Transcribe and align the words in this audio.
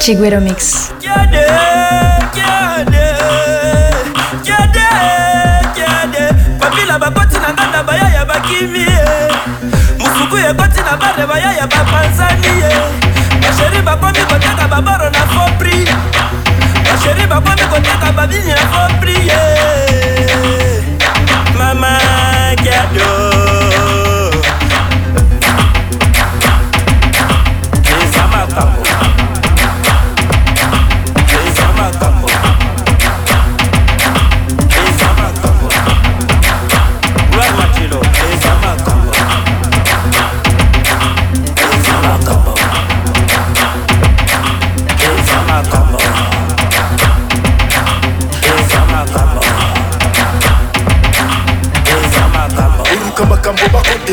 Chiguero 0.00 0.40
Mix. 0.40 0.92
Babila 6.60 6.98
bakoti 6.98 7.38
na 7.40 7.52
nga 7.52 7.66
na 7.72 7.82
bayaya 7.82 8.24
bakimi 8.24 8.80
ye 8.80 9.04
musuku 9.98 10.36
ekoti 10.38 10.80
na 10.80 10.96
bare 10.96 11.26
bayaya 11.26 11.66
bapanzani 11.66 12.52
ye 12.62 12.72
basheri 13.42 13.82
bakomi 13.82 14.22
koteka 14.28 14.68
baboro 14.68 15.10
na 15.10 15.24
fopri. 15.32 15.84
Basheri 16.84 17.26
bakomi 17.26 17.64
koteka 17.68 18.12
babini 18.16 18.52
na 18.54 18.64
fopri 18.72 19.16
ye 19.28 19.42
mama 21.58 21.98
kiado 22.62 23.33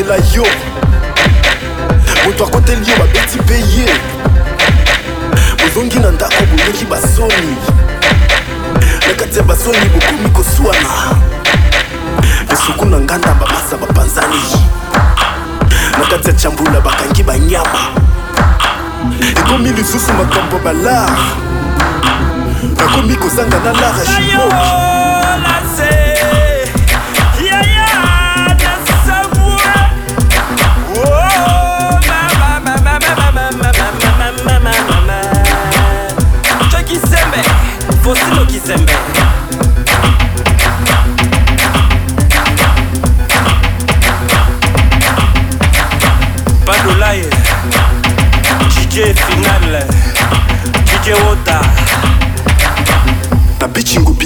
bakotela 0.02 0.16
yo. 0.34 0.44
Moto 2.24 2.44
akoteli 2.44 2.90
yo 2.90 2.96
babeti 2.98 3.38
mpe 3.38 3.54
ye. 3.54 3.86
Bozongi 5.58 5.98
na 5.98 6.10
ndako 6.10 6.46
bolingi 6.50 6.84
basoni. 6.84 7.56
Na 9.08 9.14
kati 9.16 9.36
ya 9.38 9.42
basoni 9.42 9.78
bokomi 9.88 10.28
koswana. 10.32 11.16
Lisuku 12.50 12.84
na 12.84 13.00
nganda 13.00 13.34
bamasa 13.34 13.76
bapanzani. 13.76 14.42
Na 15.98 16.06
kati 16.10 16.28
ya 16.28 16.34
chambula 16.34 16.80
bakangi 16.80 17.22
banyama. 17.22 17.88
Ekomi 19.30 19.70
lisusu 19.70 20.12
makambo 20.12 20.58
balar 20.58 21.10
nakomi 22.76 23.14
kozanga 23.16 23.58
na 23.58 23.72
lara 23.72 24.04
shimoki 24.06 25.01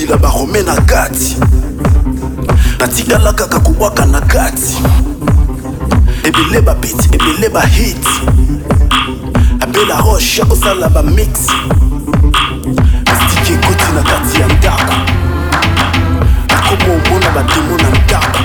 ngubila 0.07 0.17
barome 0.19 0.63
na 0.63 0.77
kati. 0.81 1.37
Natikala 2.79 3.33
kaka 3.33 3.61
kobwaka 3.61 4.07
na 4.07 4.21
kati. 4.21 4.79
Ebele 6.23 6.61
babeti 6.63 7.09
ebele 7.13 7.49
bahit 7.49 8.07
abela 9.61 10.01
roche 10.01 10.41
ya 10.41 10.47
kosala 10.47 10.89
bamix 10.89 11.29
mistiki 13.07 13.53
ekoti 13.53 13.93
na 13.95 14.03
kati 14.03 14.41
ya 14.41 14.49
ndako. 14.49 14.95
Nakoma 16.49 16.95
omona 16.95 17.31
bademo 17.31 17.77
na 17.77 17.91
ndako 17.91 18.39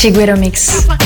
Chigueiro 0.00 0.34
Mix. 0.34 0.88
My 0.88 0.96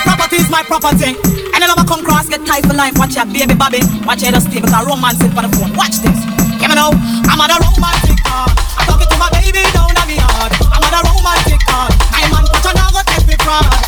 property 0.00 0.36
is 0.36 0.48
my 0.48 0.62
property. 0.62 1.12
And 1.52 1.60
I 1.60 1.66
never 1.68 1.84
come 1.84 2.02
cross, 2.02 2.26
get 2.30 2.40
tight 2.46 2.64
for 2.64 2.72
life. 2.72 2.96
Watch 2.96 3.16
your 3.16 3.26
baby 3.26 3.52
Bobby. 3.52 3.80
Watch 4.06 4.22
your 4.22 4.32
stay 4.40 4.62
because 4.62 4.72
romance 4.86 5.20
for 5.20 5.28
the 5.44 5.52
phone. 5.60 5.76
Watch 5.76 6.00
this. 6.00 6.16
Hear 6.56 6.72
me 6.72 6.74
now. 6.74 6.96
I'm 7.28 7.36
on 7.36 7.52
a 7.52 7.56
romantic 7.60 8.16
car. 8.24 8.48
I'm 8.80 8.88
talking 8.88 9.12
to 9.12 9.16
my 9.20 9.28
baby 9.28 9.60
down 9.76 9.92
at 9.92 10.08
me 10.08 10.16
yard. 10.16 10.56
I'm 10.72 10.80
on 10.80 10.94
a 10.96 11.04
romantic 11.04 11.60
car. 11.68 11.92
My 12.08 12.24
man 12.32 12.48
on 12.48 12.92
go 12.96 13.00
take 13.04 13.28
me 13.28 13.36
fraud. 13.44 13.83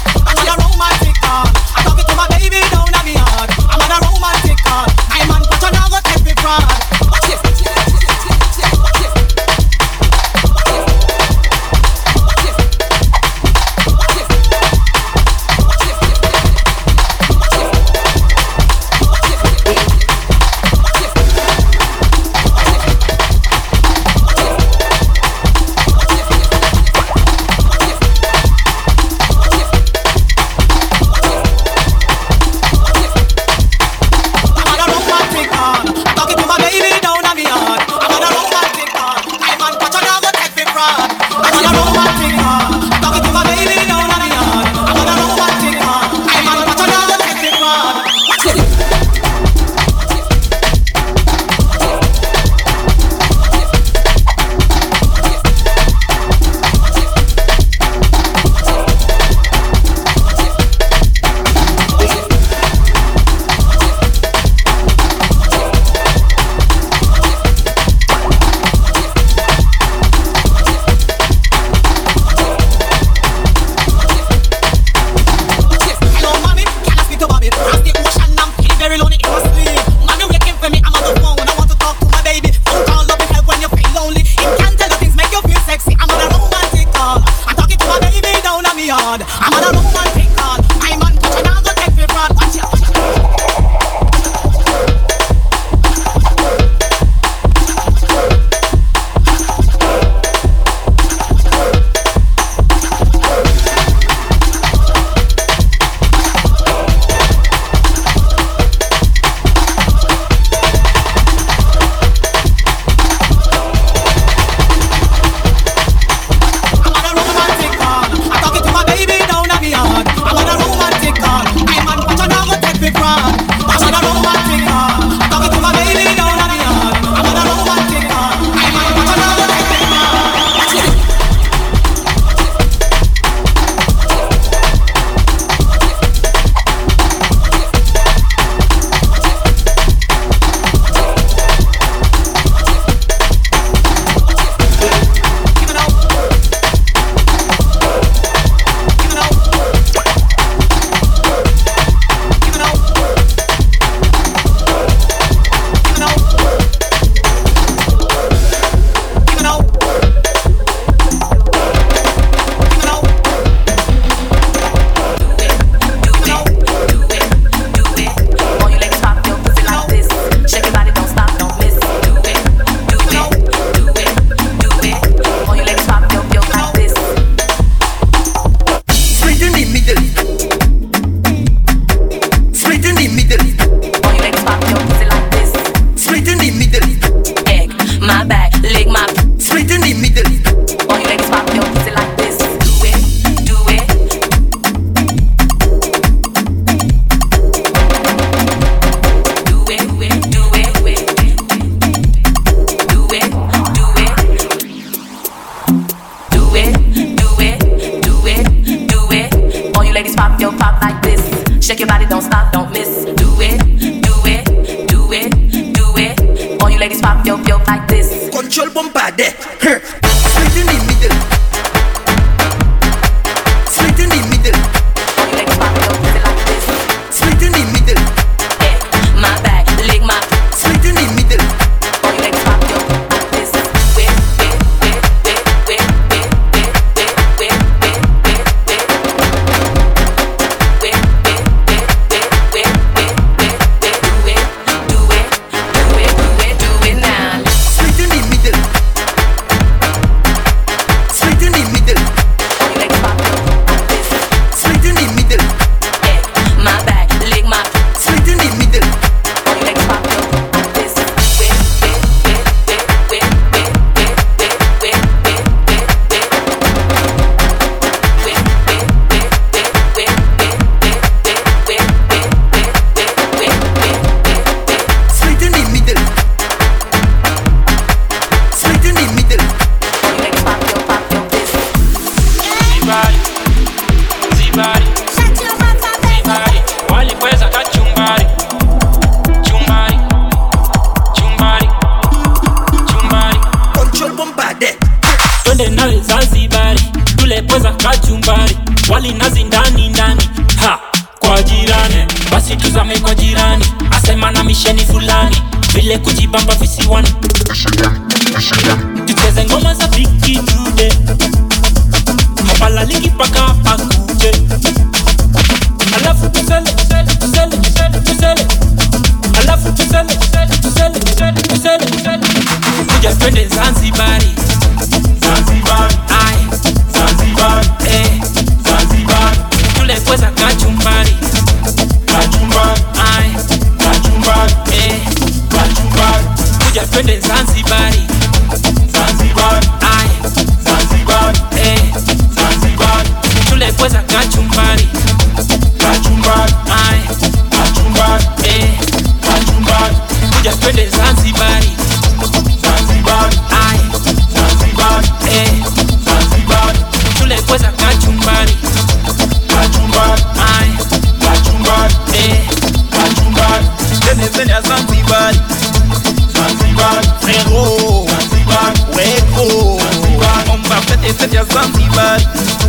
Thank 372.34 372.60
you. 372.62 372.66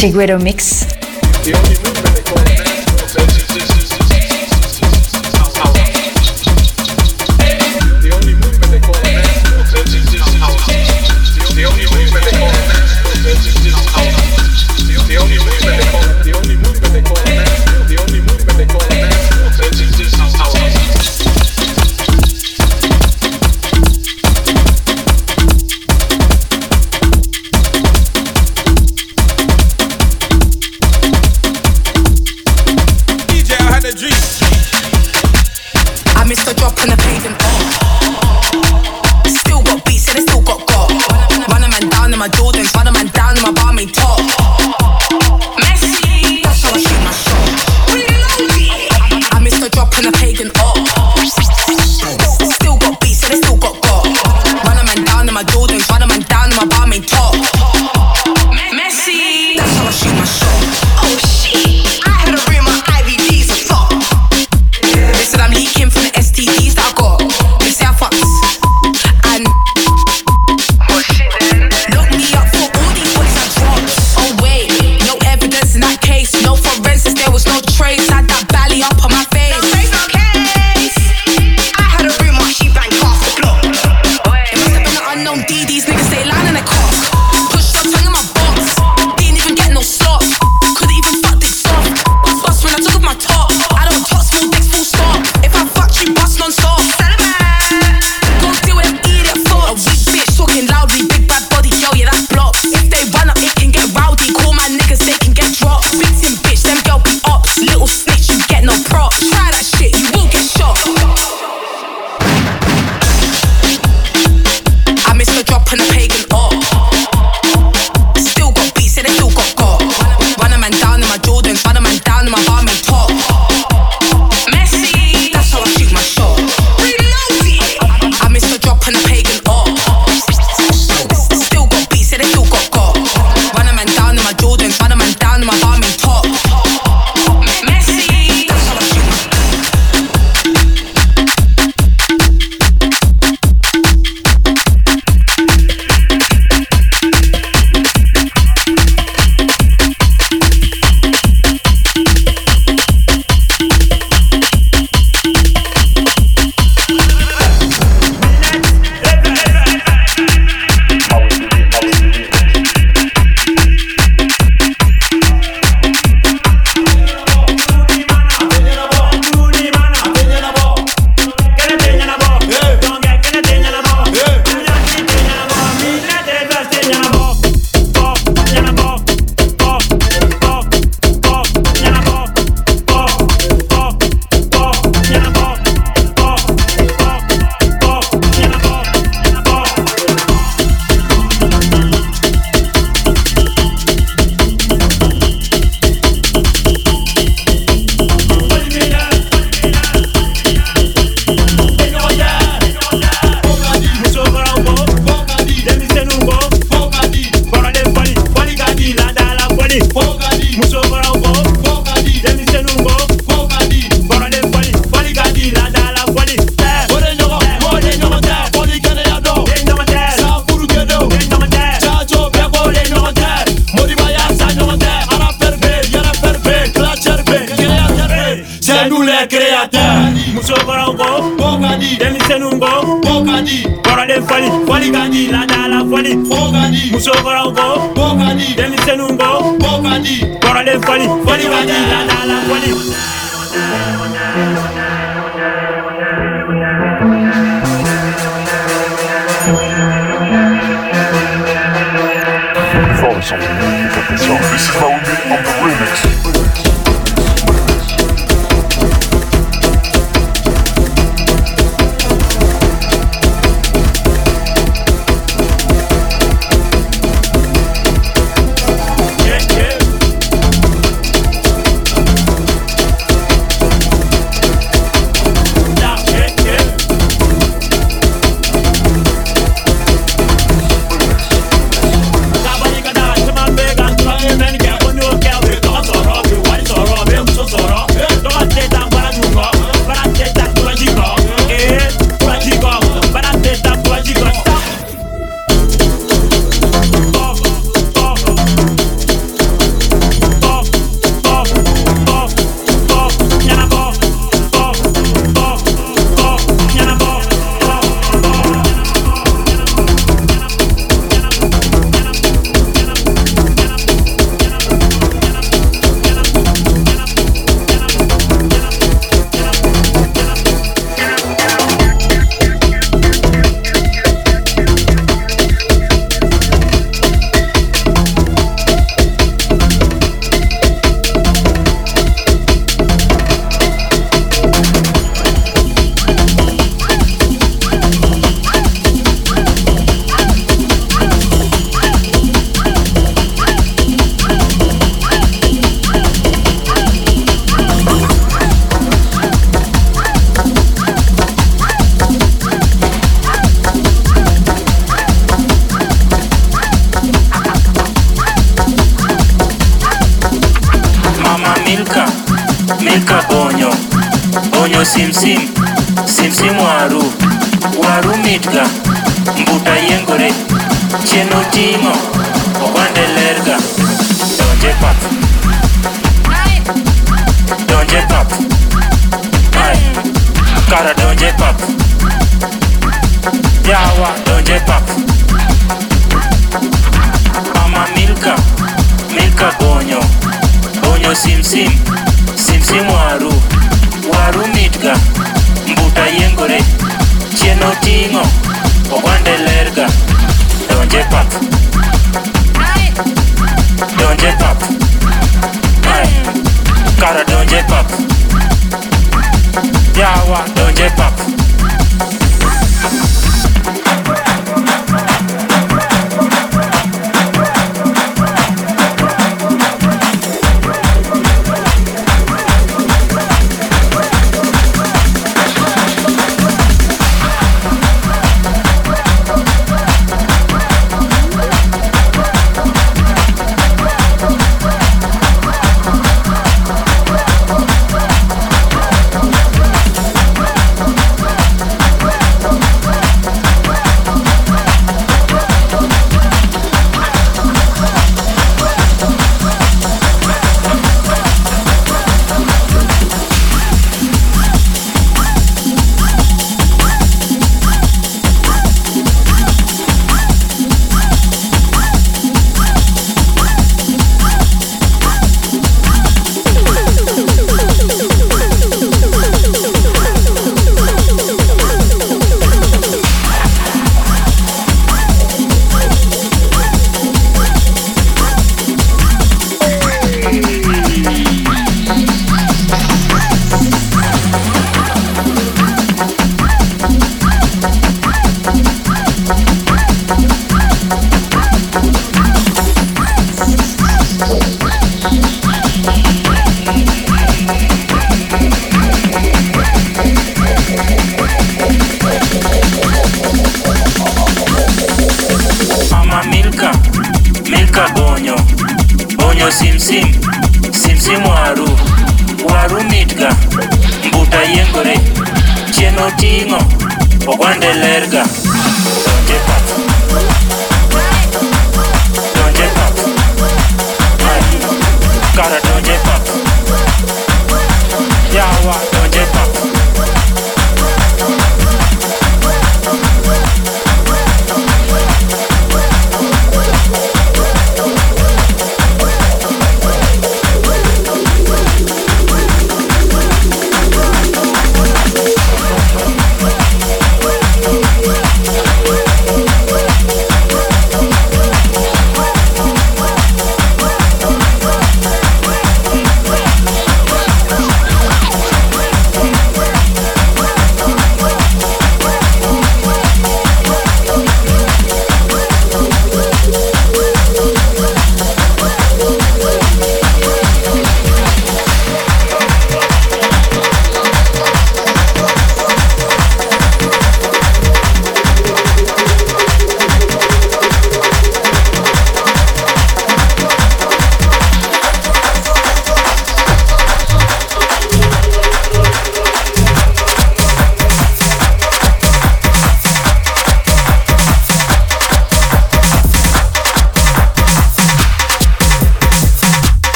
Chiguero 0.00 0.38
Mix. 0.38 0.86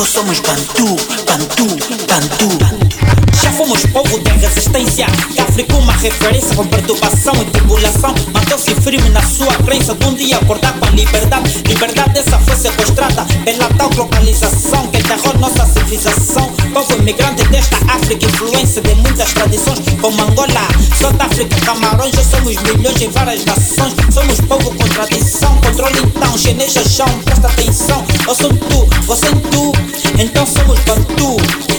Bantú, 0.00 0.06
somos 0.06 0.40
Bantú, 0.40 0.96
Bantú, 1.26 1.66
Bantú. 2.08 3.19
Fomos 3.60 3.84
povo 3.92 4.18
de 4.20 4.30
resistência. 4.30 5.04
Que 5.34 5.38
África 5.38 5.76
uma 5.76 5.92
referência 5.92 6.56
com 6.56 6.66
perturbação 6.66 7.34
e 7.34 7.44
tribulação. 7.44 8.14
Matou-se 8.32 8.74
firme 8.76 9.10
na 9.10 9.20
sua 9.20 9.52
crença 9.66 9.94
De 9.94 10.06
um 10.06 10.14
dia 10.14 10.38
acordar 10.38 10.72
com 10.78 10.86
a 10.86 10.90
liberdade. 10.92 11.62
Liberdade 11.68 12.20
essa 12.20 12.38
foi 12.38 12.56
sequestrada 12.56 13.26
Pela 13.44 13.68
tal 13.76 13.90
globalização 13.90 14.86
Que 14.86 15.00
enterrou 15.00 15.36
nossa 15.38 15.66
civilização. 15.66 16.50
Povo 16.72 16.96
imigrante 17.00 17.46
desta 17.48 17.76
África 17.92 18.24
Influência 18.24 18.80
de 18.80 18.94
muitas 18.94 19.30
tradições 19.34 19.80
Como 20.00 20.22
Angola, 20.22 20.66
South 20.98 21.20
África, 21.20 21.60
Camarões. 21.60 22.14
Já 22.14 22.24
somos 22.24 22.56
milhões 22.62 23.02
em 23.02 23.10
várias 23.10 23.44
nações. 23.44 23.92
Somos 24.10 24.40
povo 24.40 24.70
com 24.70 24.88
tradição 24.88 25.54
Controle 25.60 26.00
então, 26.00 26.38
chinês, 26.38 26.72
chão 26.72 27.06
Presta 27.26 27.48
atenção, 27.48 28.04
eu 28.26 28.34
sou 28.34 28.48
tu, 28.48 28.88
você 29.06 29.26
é 29.26 29.30
tu. 29.50 29.72
Então 30.18 30.46
somos 30.46 30.78
Bantu. 30.80 31.36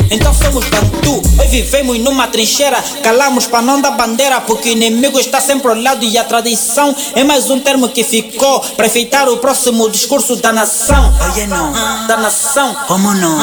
Então 0.09 0.33
somos 0.33 0.65
Bantu, 0.65 1.21
hoje 1.39 1.61
vivemos 1.71 1.97
numa 1.99 2.27
trincheira 2.27 2.83
Calamos 3.01 3.47
para 3.47 3.61
não 3.61 3.81
dar 3.81 3.91
bandeira 3.91 4.41
Porque 4.41 4.69
o 4.69 4.71
inimigo 4.73 5.19
está 5.19 5.39
sempre 5.39 5.69
ao 5.69 5.75
lado 5.75 6.03
E 6.03 6.17
a 6.17 6.23
tradição 6.23 6.93
é 7.15 7.23
mais 7.23 7.49
um 7.49 7.59
termo 7.59 7.89
que 7.89 8.03
ficou 8.03 8.59
Para 8.59 8.87
enfeitar 8.87 9.29
o 9.29 9.37
próximo 9.37 9.89
discurso 9.89 10.35
da 10.35 10.51
nação. 10.51 11.13
Oye 11.33 11.47
no, 11.47 11.71
Da 12.07 12.17
nação. 12.17 12.75
¿cómo 12.87 13.13
no? 13.13 13.37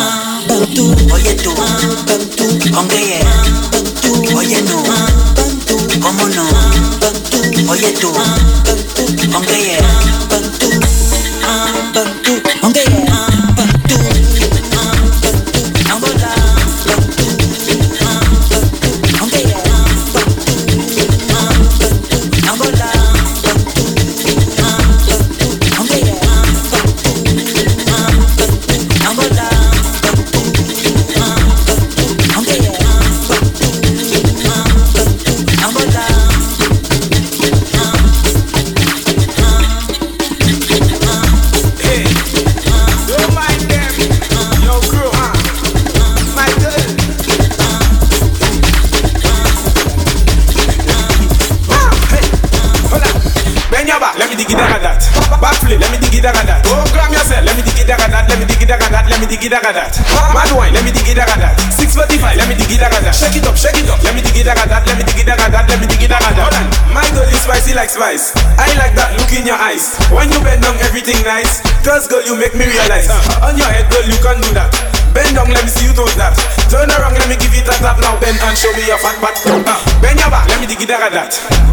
Bantu, 0.47 0.95
Oye 1.13 1.35
tú, 1.35 1.51
ongeye, 2.79 3.21
oye 4.37 4.61
no, 4.63 4.83
¿cómo 6.01 6.29
no? 6.29 7.71
Oye 7.71 7.93
tú, 7.93 8.13
ongeye, 9.37 9.79
Bantu, 10.29 10.88
dig 54.39 54.55
it 54.55 54.55
that. 54.55 55.03
Back 55.43 55.59
flip, 55.59 55.83
let 55.83 55.91
me 55.91 55.99
dig 55.99 56.15
it 56.15 56.23
down 56.23 56.39
at 56.39 56.47
that. 56.47 56.63
Oh, 56.71 56.87
cram 56.95 57.11
yourself, 57.11 57.43
let 57.43 57.59
me 57.59 57.63
dig 57.67 57.83
it 57.83 57.91
down 57.91 57.99
at 57.99 58.11
that. 58.15 58.31
Let 58.31 58.39
me 58.39 58.47
dig 58.47 58.63
it 58.63 58.71
down 58.71 58.79
at 58.79 58.91
that. 58.95 59.05
Let 59.11 59.19
me 59.19 59.27
dig 59.27 59.43
it 59.43 59.51
down 59.51 59.67
at 59.67 59.75
that. 59.75 59.93
Mad 60.31 60.51
wine, 60.55 60.73
let 60.73 60.87
me 60.87 60.95
dig 60.95 61.11
it 61.11 61.19
down 61.19 61.27
at 61.27 61.43
that. 61.43 61.59
645, 61.75 62.39
let 62.39 62.47
me 62.47 62.55
dig 62.55 62.71
it 62.71 62.79
down 62.79 62.95
at 62.95 63.03
that. 63.03 63.15
Shake 63.19 63.35
it 63.35 63.45
up, 63.51 63.59
shake 63.59 63.83
it 63.83 63.91
up. 63.91 63.99
Let 64.07 64.15
me 64.15 64.23
dig 64.23 64.39
it 64.39 64.47
down 64.47 64.59
at 64.63 64.71
that. 64.71 64.87
Let 64.87 64.95
me 64.95 65.03
dig 65.03 65.19
it 65.19 65.27
down 65.27 65.43
at 65.43 65.51
that. 65.51 65.67
Let 65.67 65.79
me 65.83 65.87
dig 65.91 66.03
it 66.07 66.11
down 66.15 66.23
at 66.23 66.35
that. 66.39 66.55
Hold 66.55 66.55
on. 66.55 66.95
My 66.95 67.07
girl 67.11 67.27
is 67.27 67.43
spicy 67.43 67.75
like 67.75 67.91
spice. 67.91 68.31
I 68.55 68.71
like 68.79 68.95
that 68.95 69.11
look 69.19 69.33
in 69.35 69.43
your 69.43 69.59
eyes. 69.59 69.99
When 70.15 70.31
you 70.31 70.39
bend 70.47 70.63
down, 70.63 70.79
everything 70.87 71.19
nice. 71.27 71.59
Cause 71.83 72.07
girl, 72.07 72.23
you 72.23 72.39
make 72.39 72.55
me 72.55 72.71
realize. 72.71 73.11
Uh, 73.11 73.51
on 73.51 73.59
your 73.59 73.67
head, 73.67 73.91
girl, 73.91 74.07
you 74.07 74.19
can 74.23 74.39
do 74.39 74.51
that. 74.55 74.98
Bend 75.19 75.35
down, 75.35 75.51
let 75.51 75.67
me 75.67 75.71
see 75.75 75.91
you 75.91 75.95
do 75.99 76.07
that. 76.15 76.31
Turn 76.71 76.87
around, 76.95 77.19
let 77.19 77.27
me 77.27 77.35
give 77.35 77.51
it 77.51 77.67
a 77.67 77.75
tap 77.83 77.99
now. 77.99 78.15
Bend 78.23 78.39
and 78.39 78.55
show 78.55 78.71
me 78.79 78.87
your 78.87 79.03
fat 79.03 79.19
butt. 79.19 79.35
Uh, 79.51 79.75
bend 79.99 80.15
your 80.15 80.31
back, 80.31 80.47
let 80.47 80.63
me 80.63 80.67
dig 80.71 80.79
it 80.79 80.87
that. 80.95 81.11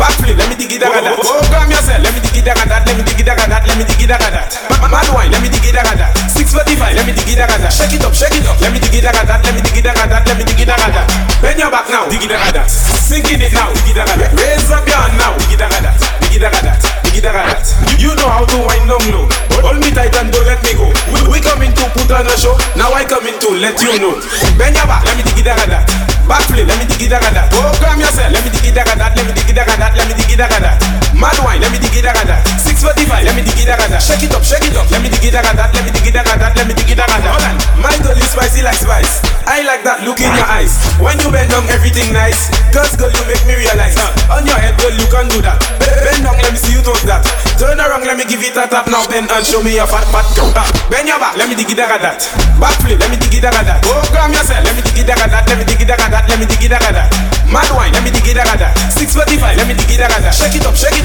Back 0.01 0.17
flip, 0.17 0.33
let 0.33 0.49
me 0.49 0.57
dig 0.57 0.73
it 0.73 0.81
that. 0.81 0.89
Oh, 0.89 1.45
calm 1.53 1.69
yourself, 1.69 2.01
let 2.01 2.09
me 2.09 2.25
dig 2.25 2.41
it 2.41 2.49
that. 2.49 2.57
Let 2.57 2.89
me 2.97 3.05
dig 3.05 3.21
it 3.21 3.29
that. 3.29 3.37
Let 3.45 3.77
me 3.77 3.85
dig 3.85 4.01
it 4.01 4.09
that. 4.09 4.49
Ma- 4.81 4.89
Mad 4.89 5.05
wine, 5.13 5.29
let 5.29 5.45
me 5.45 5.53
dig 5.53 5.61
it 5.61 5.77
that. 5.77 5.85
645, 6.33 6.97
let 6.97 7.05
me 7.05 7.13
dig 7.13 7.29
it 7.29 7.37
that. 7.37 7.69
Shake 7.69 7.93
it 7.93 8.01
up, 8.01 8.17
shake 8.17 8.33
it 8.33 8.49
up. 8.49 8.57
Let 8.57 8.73
me 8.73 8.81
dig 8.81 8.97
it 8.97 9.05
that. 9.05 9.13
Let 9.13 9.53
me 9.53 9.61
dig 9.61 9.77
it 9.77 9.85
that. 9.93 10.09
Let 10.09 10.37
me 10.41 10.43
dig 10.49 10.65
it 10.65 10.65
that. 10.65 11.05
Bend 11.37 11.61
your 11.61 11.69
back 11.69 11.85
now, 11.93 12.09
dig 12.09 12.25
it 12.25 12.33
that. 12.33 12.65
Sink 12.65 13.29
in 13.29 13.45
it 13.45 13.53
now, 13.53 13.69
dig 13.85 13.93
it 13.93 14.01
that. 14.01 14.09
Raise 14.41 14.73
up 14.73 14.89
your 14.89 14.97
hand 14.97 15.21
now, 15.21 15.37
dig 15.37 15.53
it 15.53 15.61
that. 15.61 15.93
Dig 16.17 16.41
it 16.41 16.49
that. 16.49 16.94
You, 17.15 18.11
know 18.11 18.27
how 18.27 18.43
to 18.43 18.57
wind 18.67 18.91
down 18.91 18.99
low. 19.07 19.23
Hold 19.63 19.79
me 19.79 19.87
tight 19.95 20.11
and 20.19 20.35
don't 20.35 20.43
let 20.43 20.59
me 20.67 20.75
go. 20.75 20.91
We, 21.15 21.23
we 21.31 21.39
coming 21.39 21.71
to 21.71 21.87
put 21.95 22.11
on 22.11 22.27
a 22.27 22.35
show. 22.35 22.51
Now 22.75 22.91
I 22.91 23.07
coming 23.07 23.39
to 23.39 23.55
let 23.55 23.79
you 23.79 23.95
know. 24.03 24.19
Bend 24.59 24.75
your 24.75 24.83
back, 24.83 25.07
let 25.07 25.15
me 25.15 25.23
dig 25.23 25.39
it 25.39 25.47
that. 25.47 25.87
Back 26.27 26.43
flip, 26.51 26.67
let 26.67 26.75
me 26.75 26.83
dig 26.83 27.07
it 27.07 27.15
that. 27.15 27.47
Oh, 27.55 27.71
calm 27.79 28.03
yourself, 28.03 28.35
let 28.35 28.43
me 28.43 28.51
dig 28.51 28.67
it 28.67 28.75
that. 28.75 29.15
Let 29.15 29.15
me 29.15 29.31
dig 29.31 29.47
it 29.47 29.55
that. 29.55 29.95
Let 29.95 30.07
me 30.11 30.13
dig 30.13 30.35
it 30.35 30.43
that. 30.43 31.14
Mad 31.15 31.39
wine, 31.47 31.63
let 31.63 31.71
me 31.71 31.79
dig 31.79 31.95
it 31.95 32.03
down 32.03 32.17
at 32.19 32.27
that. 32.27 32.43
645, 32.59 33.23
let 33.23 33.35
me 33.39 33.41
dig 33.41 33.55
it 33.55 33.71
at 33.71 33.79
that. 33.79 34.03
Shake 34.03 34.27
it 34.27 34.35
up, 34.35 34.43
shake 34.43 34.67
it 34.67 34.75
up. 34.75 34.83
Let 34.91 34.99
me 34.99 35.07
dig 35.07 35.23
it 35.23 35.35
at 35.35 35.47
that. 35.47 35.71
Let 35.71 35.83
me 35.87 35.91
dig 35.95 36.11
it 36.11 36.15
at 36.15 36.27
that. 36.27 36.51
Let 36.59 36.67
me 36.67 36.75
dig 36.75 36.91
it 36.91 36.99
at 36.99 37.07
that. 37.07 37.23
Hold 37.23 37.47
on. 37.47 37.55
My 37.79 37.95
girl 38.03 38.19
is 38.19 38.27
spicy 38.27 38.61
like 38.61 38.75
spice. 38.75 39.23
I 39.47 39.63
like 39.63 39.87
that 39.87 40.03
look 40.03 40.19
in 40.19 40.27
your 40.35 40.49
eyes. 40.49 40.75
When 40.99 41.15
you 41.23 41.31
bend 41.31 41.53
down, 41.53 41.63
everything 41.71 42.11
nice. 42.11 42.51
Cause 42.75 42.99
girl, 42.99 43.13
you 43.13 43.23
make 43.31 43.39
me 43.47 43.55
realize. 43.55 43.95
Uh, 43.95 44.35
on 44.35 44.43
your 44.43 44.59
head, 44.59 44.75
girl, 44.75 44.91
you 44.91 45.07
can 45.07 45.31
do 45.31 45.39
that. 45.45 45.55
Bend 45.79 46.27
down, 46.27 46.35
let 46.41 46.51
me 46.51 46.59
see 46.59 46.75
you 46.75 46.83
do 46.83 46.91
that. 47.07 47.23
Turn 47.55 47.79
around, 47.79 48.03
let 48.03 48.19
me 48.19 48.27
give 48.27 48.43
it 48.43 48.57
a 48.57 48.67
tap 48.67 48.91
now. 48.91 49.07
Bend 49.07 49.31
and 49.31 49.45
show 49.47 49.63
me 49.63 49.79
your 49.79 49.87
fat 49.87 50.03
fat. 50.11 50.27
Uh, 50.35 50.51
bend 50.91 51.07
your 51.07 51.21
back, 51.21 51.39
let 51.39 51.47
me 51.47 51.55
dig 51.55 51.71
it 51.71 51.79
down 51.79 51.93
at 51.95 52.03
that. 52.03 52.19
Back 52.59 52.75
flip, 52.83 52.99
let 52.99 53.07
me 53.07 53.15
dig 53.15 53.39
it 53.39 53.41
down 53.45 53.55
at 53.55 53.63
that. 53.63 53.79
Oh, 53.87 54.03
calm 54.11 54.35
yourself, 54.35 54.59
let 54.65 54.75
me 54.75 54.81
dig 54.83 54.99
it 54.99 55.07
down 55.07 55.21
at 55.23 55.31
that. 55.31 55.47
Let 55.47 55.57
me 55.61 55.63
dig 55.63 55.79
it 55.79 55.87
down 55.87 56.01
at 56.03 56.11
that. 56.11 56.25
Let 56.27 56.37
me 56.41 56.45
dig 56.49 56.63
it 56.65 56.69
down 56.73 56.83
at 56.83 56.93
that. 56.97 57.07
Mad 57.47 57.69
wine, 57.71 57.93
let 57.93 58.03
me 58.03 58.11
dig 58.11 58.27
it 58.27 58.35
down 58.35 58.49
at 58.49 58.59
that. 58.59 58.73
645, 58.97 59.61
let 59.61 59.67
me 59.69 59.73
dig 59.77 59.93
it 59.93 60.01
down 60.01 60.11
at 60.11 60.21
that. 60.25 60.33
Shake 60.33 60.57
it 60.57 60.65
up, 60.65 60.75
shake 60.75 60.97
it 60.97 61.04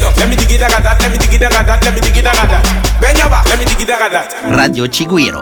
Radio 4.57 4.87
Ciguiro. 4.89 5.41